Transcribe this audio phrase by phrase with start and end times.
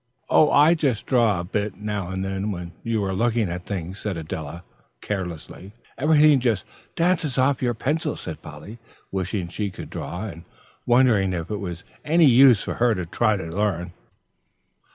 [0.31, 3.99] "Oh, I just drew a bit now and then when you were looking at things,"
[3.99, 4.63] said Adela,
[4.99, 5.73] carelessly.
[5.95, 8.79] "Everything just dances off your pencil," said Polly,
[9.11, 10.43] wishing she could draw, and
[10.87, 13.93] wondering if it was any use for her to try to learn.